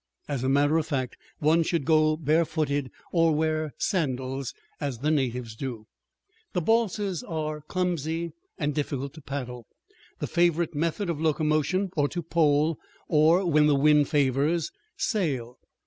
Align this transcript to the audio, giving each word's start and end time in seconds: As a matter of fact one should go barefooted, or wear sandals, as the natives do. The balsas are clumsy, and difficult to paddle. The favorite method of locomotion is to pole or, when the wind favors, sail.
As 0.27 0.43
a 0.43 0.49
matter 0.49 0.79
of 0.79 0.87
fact 0.87 1.15
one 1.37 1.61
should 1.61 1.85
go 1.85 2.17
barefooted, 2.17 2.89
or 3.11 3.35
wear 3.35 3.75
sandals, 3.77 4.51
as 4.79 4.97
the 4.97 5.11
natives 5.11 5.55
do. 5.55 5.85
The 6.53 6.61
balsas 6.61 7.21
are 7.21 7.61
clumsy, 7.61 8.31
and 8.57 8.73
difficult 8.73 9.13
to 9.13 9.21
paddle. 9.21 9.67
The 10.17 10.25
favorite 10.25 10.73
method 10.73 11.07
of 11.11 11.21
locomotion 11.21 11.91
is 11.95 12.09
to 12.13 12.23
pole 12.23 12.79
or, 13.07 13.45
when 13.45 13.67
the 13.67 13.75
wind 13.75 14.09
favors, 14.09 14.71
sail. 14.97 15.59